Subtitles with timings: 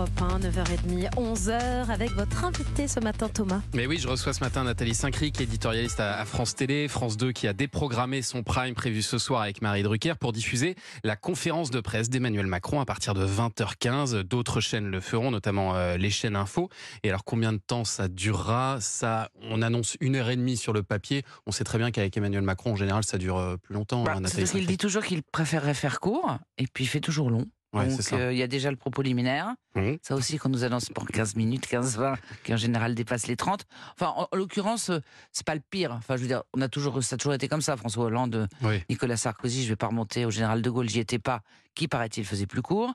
[0.00, 3.60] Europe 1, 9h30, 11h, avec votre invité ce matin, Thomas.
[3.74, 7.46] Mais oui, je reçois ce matin Nathalie Saint-Cric, éditorialiste à France Télé, France 2, qui
[7.46, 10.74] a déprogrammé son prime prévu ce soir avec Marie Drucker pour diffuser
[11.04, 14.22] la conférence de presse d'Emmanuel Macron à partir de 20h15.
[14.22, 16.70] D'autres chaînes le feront, notamment euh, les chaînes info.
[17.02, 18.78] Et alors, combien de temps ça durera?
[18.80, 21.24] Ça, on annonce une heure et demie sur le papier.
[21.44, 24.04] On sait très bien qu'avec Emmanuel Macron, en général, ça dure euh, plus longtemps.
[24.04, 24.68] Bah, hein, c'est Nathalie parce qu'il Saint-Cric.
[24.68, 27.46] dit toujours qu'il préférerait faire court, et puis il fait toujours long.
[27.72, 29.54] Ouais, Donc euh, il y a déjà le propos liminaire.
[30.02, 33.64] Ça aussi qu'on nous annonce pour 15 minutes, 15-20, qui en général dépasse les 30.
[33.94, 34.98] Enfin, en, en l'occurrence, euh,
[35.30, 35.92] c'est pas le pire.
[35.92, 37.76] Enfin, je veux dire, on a toujours, ça a toujours été comme ça.
[37.76, 38.82] François Hollande, euh, Oui.
[38.90, 41.42] Nicolas Sarkozy, je vais pas remonter au général de Gaulle, j'y étais pas,
[41.76, 42.92] qui paraît-il faisait plus court.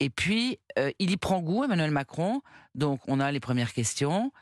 [0.00, 2.42] Et puis, euh, il y prend goût, Emmanuel Macron.
[2.74, 4.32] Donc, on a les premières questions.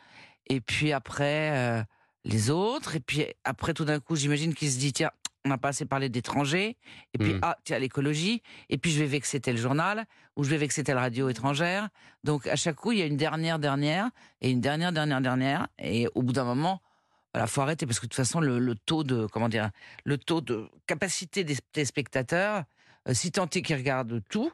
[0.49, 1.83] Et puis après, euh,
[2.25, 2.97] les autres.
[2.97, 5.11] Et puis après, tout d'un coup, j'imagine qu'il se dit, tiens,
[5.45, 6.77] on n'a pas assez parlé d'étrangers.
[7.13, 7.41] Et puis, Mhm.
[7.43, 8.43] ah, tiens, l'écologie.
[8.71, 11.89] Et puis, je vais vexer tel journal, ou je vais vexer telle radio étrangère.
[12.25, 14.09] Donc, à chaque coup, il y a une dernière, dernière,
[14.41, 15.69] et une dernière, dernière, dernière.
[15.79, 16.81] Et au bout d'un moment,
[17.35, 19.71] voilà, faut arrêter parce que de toute façon, le, le taux de, comment dire,
[20.05, 22.65] le taux de capacité des téléspectateurs,
[23.09, 24.51] euh, si tant est qu'ils regardent tout,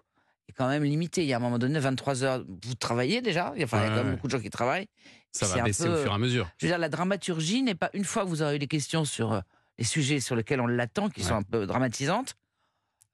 [0.49, 1.23] est quand même limité.
[1.23, 3.53] Il y a un moment donné, 23 heures, vous travaillez déjà.
[3.63, 4.89] Enfin, il y a quand même beaucoup de gens qui travaillent.
[5.31, 6.49] Ça va baisser peu- au fur et à mesure.
[6.59, 9.05] Je veux dire, la dramaturgie n'est pas une fois que vous aurez eu des questions
[9.05, 9.41] sur euh,
[9.81, 12.35] les sujets sur lesquels on l'attend, qui sont un peu dramatisantes.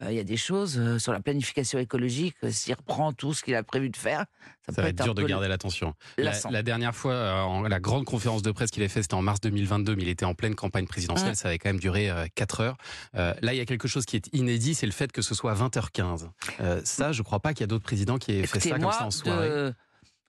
[0.03, 3.33] euh, Il y a des choses euh, sur la planification écologique, euh, s'il reprend tout
[3.33, 4.21] ce qu'il a prévu de faire,
[4.67, 5.95] ça, Ça peut va être dur de garder l'attention.
[6.19, 9.41] La, dernière fois, en- la grande conférence de presse qu'il a fait, c'était en mars
[9.41, 12.77] 2022, mais il était en pleine campagne présidentielle, ça avait quand même duré 4 heures.
[13.15, 15.53] Là, il y a quelque chose qui est inédit, c'est le fait que ce soit
[15.53, 16.29] à 20h15.
[16.61, 18.91] Euh, ça, je crois pas qu'il y a d'autres présidents qui aient fait ça comme
[18.93, 19.49] ça en soirée.
[19.49, 19.75] de-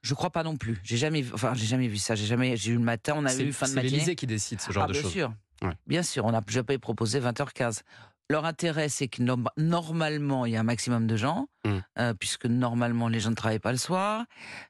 [0.03, 0.77] je crois pas non plus.
[0.83, 2.13] J'ai jamais, vu- enfin, j'ai jamais vu ça.
[2.16, 3.91] J'ai jamais, j'ai eu le matin, on a C'est eu fin de c'est matinée.
[3.94, 5.11] l'Élysée qui décide ce genre ah, de bien choses.
[5.11, 5.33] sûr.
[5.61, 5.73] Ouais.
[5.88, 7.81] Bien sûr, on a jamais proposé 20h15.
[8.30, 11.77] Leur intérêt, c'est que norm- normalement, il y a un maximum de gens, Mm.
[12.00, 14.25] euh, puisque normalement, les gens ne travaillent pas le soir,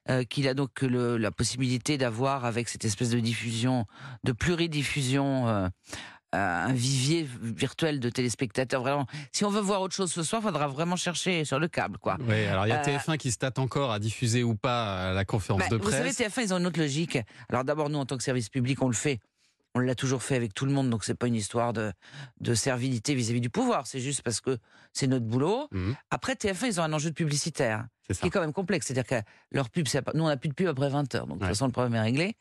[0.08, 3.84] euh, qu'il a donc le- la possibilité d'avoir, avec cette espèce de diffusion,
[4.22, 5.68] de pluridiffusion, euh,
[6.32, 8.82] un vivier virtuel de téléspectateurs.
[8.82, 11.68] Vraiment, si on veut voir autre chose ce soir, il faudra vraiment chercher sur le
[11.68, 12.16] câble, quoi.
[12.28, 15.12] Ouais, alors il y a Euh, TF1 qui se tâte encore à diffuser ou pas
[15.14, 16.16] la conférence Bah, de vous savez, presse.
[16.18, 17.18] TF1, ils ont une autre logique.
[17.48, 19.20] Alors d'abord, nous, en tant que service public, on le fait.
[19.78, 21.92] On l'a toujours fait avec tout le monde, donc c'est pas une histoire de,
[22.40, 23.86] de servilité vis-à-vis du pouvoir.
[23.86, 24.58] C'est juste parce que
[24.92, 25.68] c'est notre boulot.
[25.70, 28.86] Mhm, Après, TF1, ils ont un enjeu de publicitaire c'est qui est quand même complexe.
[28.86, 31.44] C'est-à-dire que leur pub, nous, on n'a plus de pub après 20 heures, donc de
[31.44, 32.36] toute façon, le problème est réglé.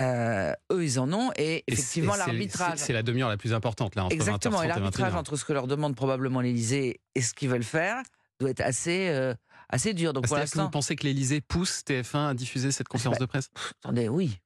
[0.00, 2.78] Euh, eux, ils en ont, et effectivement, l'arbitrage.
[2.78, 5.16] C'est la demi-heure la plus importante, là, entre Exactement, 20h30 et l'arbitrage 21h.
[5.16, 8.02] entre ce que leur demande probablement l'Élysée et ce qu'ils veulent faire
[8.38, 9.34] doit être assez, euh,
[9.68, 10.12] assez dur.
[10.12, 13.24] Donc Ah, pour que vous pensez que l'Élysée pousse TF1 à diffuser cette conférence bah,
[13.24, 13.50] de presse?
[13.82, 14.38] attendez, oui.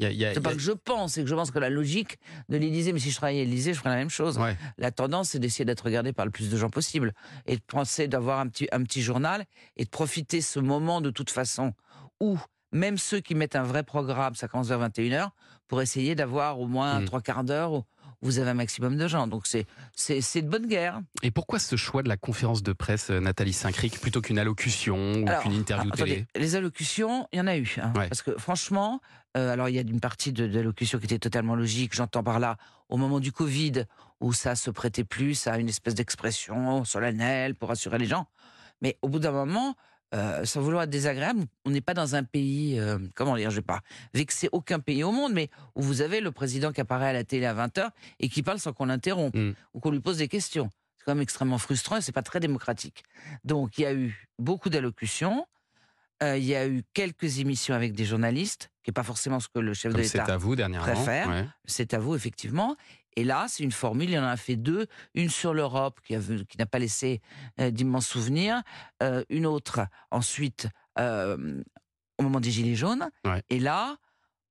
[0.00, 2.92] C'est pas a- que je pense, c'est que je pense que la logique de l'Élysée,
[2.92, 4.38] mais si je travaillais à l'Élysée, je ferais la même chose.
[4.38, 4.56] Ouais.
[4.78, 7.12] La tendance, c'est d'essayer d'être regardé par le plus de gens possible
[7.46, 9.44] et de penser d'avoir un petit, un petit journal
[9.76, 11.74] et de profiter ce moment de toute façon
[12.20, 12.38] où
[12.72, 15.28] même ceux qui mettent un vrai programme, ça commence vers 21h,
[15.68, 17.04] pour essayer d'avoir au moins Mm.
[17.04, 17.82] trois quarts d'heure
[18.22, 19.26] vous avez un maximum de gens.
[19.26, 21.00] Donc c'est c'est de bonne guerre.
[21.22, 25.12] Et pourquoi ce choix de la conférence de presse, euh, Nathalie Saint-Cric, plutôt qu'une allocution
[25.22, 26.12] ou qu'une interview télé?
[26.12, 27.76] attendez, Les allocutions, il y en a eu.
[27.82, 28.08] hein, Ouais.
[28.08, 29.00] Parce que franchement,
[29.36, 31.94] euh, alors il y a une partie de- d'allocutions qui était totalement logique.
[31.94, 32.56] J'entends par là,
[32.88, 33.84] au moment du Covid,
[34.20, 38.26] où ça se prêtait plus à une espèce d'expression solennelle pour rassurer les gens.
[38.82, 39.74] Mais au bout d'un moment,
[40.14, 43.56] euh, sans vouloir être désagréable, on n'est pas dans un pays, euh, comment dire, je
[43.56, 43.80] vais pas
[44.14, 47.24] vexer aucun pays au monde, mais où vous avez le président qui apparaît à la
[47.24, 47.88] télé à 20h
[48.20, 49.52] et qui parle sans qu'on l'interrompe Mm.
[49.74, 50.68] ou qu'on lui pose des questions.
[50.98, 53.02] C'est quand même extrêmement frustrant et c'est pas très démocratique.
[53.44, 55.46] Donc il y a eu beaucoup d'allocutions.
[56.22, 59.48] Euh, il y a eu quelques émissions avec des journalistes, qui n'est pas forcément ce
[59.48, 60.86] que le chef de c'est l'État à vous dernièrement.
[60.92, 61.28] préfère.
[61.28, 61.46] ouais.
[61.64, 62.76] c'est à vous, effectivement.
[63.16, 64.86] Et là, c'est une formule, il en a fait deux.
[65.14, 66.14] Une sur l'Europe, qui,
[66.58, 67.20] n'a pas laissé
[67.60, 68.62] euh, d'immenses souvenirs.
[69.02, 69.80] Euh, une autre,
[70.10, 70.68] ensuite,
[70.98, 71.62] euh,
[72.18, 73.08] au moment des Gilets jaunes.
[73.24, 73.42] Ouais.
[73.50, 73.96] Et là,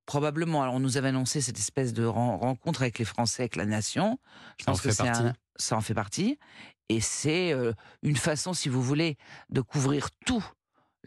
[0.05, 3.55] probablement, alors on nous avait annoncé cette espèce de ren- rencontre avec les Français, avec
[3.55, 4.19] la nation.
[4.59, 5.21] Je Ça en pense que fait c'est partie.
[5.23, 6.37] un- ça en fait partie.
[6.89, 7.53] Et c'est
[8.03, 9.17] une façon, si vous voulez,
[9.49, 10.45] de couvrir tout.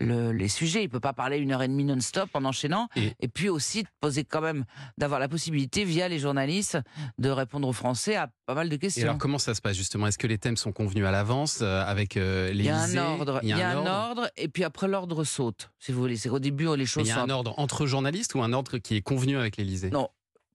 [0.00, 3.12] Le- les sujets, il peut pas parler une heure et demie non-stop en enchaînant, Et-
[3.20, 4.64] et puis aussi de poser quand même,
[4.98, 6.78] d'avoir la possibilité via les journalistes
[7.18, 9.04] de répondre aux Français à pas mal de Et questions.
[9.04, 10.06] alors comment ça se passe justement?
[10.06, 12.96] Est-ce que les thèmes sont convenus à l'avance euh, avec euh, il y a un
[12.96, 16.16] ordre, il y a un ordre, et puis après l'ordre saute, si vous voulez.
[16.16, 18.42] C'est qu'au début, les Mais choses il y a sont un ordre entre journalistes ou
[18.42, 20.08] un ordre qui est convenu avec l'Élysée Non.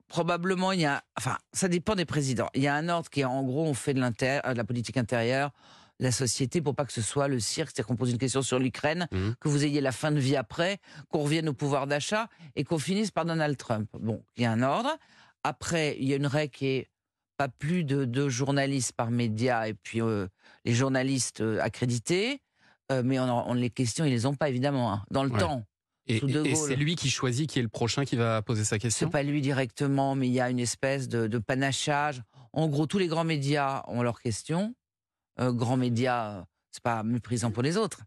[0.07, 2.50] probablement il y a, enfin, ça dépend des présidents.
[2.56, 4.63] Il y a un ordre qui est en gros, on fait de, euh, de la
[4.63, 5.51] politique intérieure,
[6.00, 8.57] la société, pour pas que ce soit le cirque, c'est-à-dire qu'on pose une question sur
[8.60, 9.36] l'Ukraine, Mhm.
[9.40, 10.78] que vous ayez la fin de vie après,
[11.10, 13.90] qu'on revienne au pouvoir d'achat et qu'on finisse par Donald Trump.
[14.00, 14.90] Bon, il y a un ordre.
[15.44, 16.88] Après, il y a une règle qui est
[17.38, 20.28] pas plus de deux journalistes par média et puis euh,
[20.66, 22.42] les journalistes euh, accrédités.
[22.92, 25.40] Euh, mais on, on- les questions, ils les ont pas évidemment hein, dans le Ouais.
[25.40, 25.63] temps.
[26.07, 26.19] Et,
[26.56, 29.22] c'est lui qui choisit qui est le prochain qui va poser sa C'est question pas
[29.22, 32.24] lui directement, mais il y a une espèce de, de panachage.
[32.51, 34.74] En gros, tous les grands médias ont leurs questions.
[35.39, 36.41] Euh, grands médias, euh,
[36.71, 38.01] c'est pas méprisant pour les autres,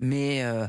[0.00, 0.66] mais euh,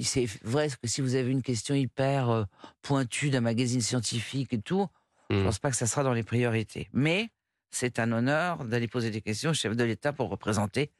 [0.00, 2.46] c'est vrai que si vous avez une question hyper
[2.82, 4.86] pointue d'un magazine scientifique et tout,
[5.30, 5.44] je Mm.
[5.44, 6.88] pense pas que ça sera dans les priorités.
[6.92, 7.28] Mais
[7.70, 10.90] c'est un honneur d'aller poser des questions au chef de l'État pour représenter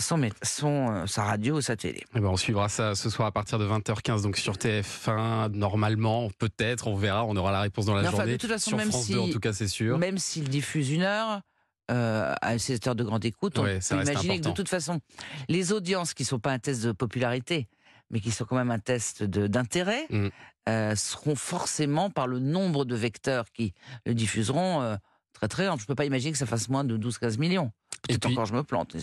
[0.00, 2.02] son, son, euh, sa radio ou sa télé.
[2.16, 6.28] Eh ben, on suivra ça ce soir à partir de 20h15 donc sur TF1 normalement
[6.38, 8.70] peut-être on verra on aura la réponse dans la Mais enfin, journée de toute façon,
[8.70, 11.40] sur même France si- 2 en tout cas c'est sûr Même s'il diffuse une heure,
[11.90, 15.00] euh, à cette heure de grande écoute, on Ouais, peut imaginer que de toute façon,
[15.48, 17.68] les audiences qui ne sont pas un test de popularité,
[18.10, 20.28] mais qui sont quand même un test d'intérêt, Mm.
[20.68, 23.72] euh, seront forcément par le nombre de vecteurs qui
[24.06, 24.96] le diffuseront euh,
[25.32, 25.64] très très.
[25.66, 27.70] Je ne peux pas imaginer que ça fasse moins de 12-15 millions.
[28.08, 28.94] Peut-être encore je me plante.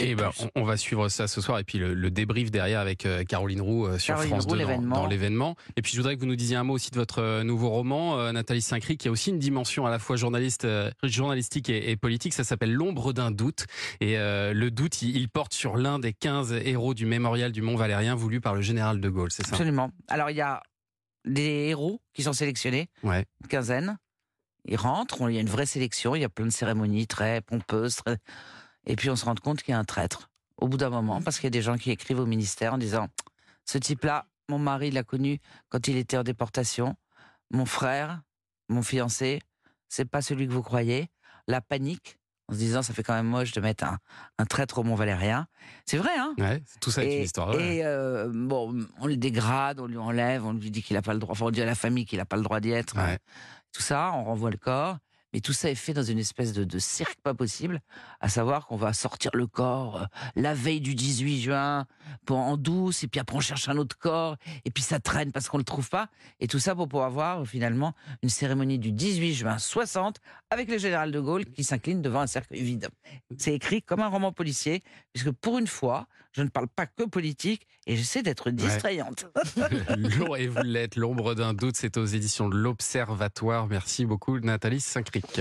[0.00, 2.80] Et ben, on, on va suivre ça ce soir et puis le, le débrief derrière
[2.80, 5.54] avec euh, Caroline Roux euh, sur Caroline France Roux, 2 dans- l'événement.
[5.76, 7.70] Et puis je voudrais que vous nous disiez un mot aussi de votre euh, nouveau
[7.70, 10.66] roman, Nathalie Saint-Cry, qui a aussi une dimension à la fois journaliste,
[11.02, 12.32] journalistique et, et politique.
[12.34, 13.66] Ça s'appelle L'ombre d'un doute.
[14.00, 17.62] Et euh, le doute, il, il porte sur l'un des 15 héros du mémorial du
[17.62, 19.52] Mont Valérien voulu par le général de Gaulle, c'est ça?
[19.52, 19.90] Absolument.
[20.08, 20.62] Alors il y a
[21.26, 23.26] des héros qui sont sélectionnés, Ouais.
[23.42, 23.98] une quinzaine.
[24.66, 27.40] Ils rentrent, il y a une vraie sélection, il y a plein de cérémonies très
[27.40, 27.96] pompeuses.
[27.96, 28.18] très-
[28.86, 31.22] Et puis on se rend compte qu'il y a un traître au bout d'un moment,
[31.22, 33.08] parce qu'il y a des gens qui écrivent au ministère en disant
[33.64, 35.38] Ce type-là, mon mari l'a connu
[35.68, 36.96] quand il était en déportation.
[37.50, 38.20] Mon frère,
[38.68, 39.40] mon fiancé,
[39.88, 41.08] c'est pas celui que vous croyez.
[41.48, 42.18] La panique,
[42.48, 43.98] en se disant Ça fait quand même moche de mettre un,
[44.38, 45.46] un traître au Mont Valérien.
[45.86, 46.34] C'est vrai, hein?
[46.38, 47.48] Ouais, tout ça est une histoire.
[47.50, 47.76] ouais.
[47.76, 51.14] et euh, bon, on le dégrade, on lui enlève, on lui dit qu'il n'a pas
[51.14, 52.96] le droit, enfin on dit à la famille qu'il n'a pas le droit d'y être.
[52.96, 53.18] Ouais.
[53.72, 54.98] Tout ça, on renvoie le corps.
[55.32, 57.80] Mais tout ça est fait dans une espèce de, cirque pas possible,
[58.20, 60.04] à savoir qu'on va sortir le corps euh,
[60.36, 61.86] la veille du 18 juin
[62.24, 65.32] pour, en douce, et puis après on cherche un autre corps, et puis ça traîne
[65.32, 66.08] parce qu'on le trouve pas.
[66.40, 70.78] Et tout ça pour pouvoir voir finalement une cérémonie du 18 juin 60 avec le
[70.78, 72.88] général de Gaulle qui s'incline devant un cercueil vide.
[73.38, 77.02] C'est écrit comme un roman policier, puisque pour une fois, je ne parle pas que
[77.04, 79.26] politique et j'essaie d'être distrayante.
[79.96, 83.66] L'om- et vous l'êtes, l'ombre d'un doute, c'est aux éditions de l'Observatoire.
[83.66, 85.40] Merci beaucoup Nathalie Saint-Cric.